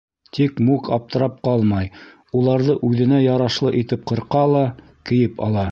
Тик 0.35 0.53
Мук 0.69 0.87
аптырап 0.95 1.35
ҡалмай, 1.49 1.91
уларҙы 2.41 2.79
үҙенә 2.91 3.23
ярашлы 3.27 3.77
итеп 3.83 4.09
ҡырҡа 4.13 4.45
ла 4.57 4.67
кейеп 5.11 5.45
ала. 5.51 5.67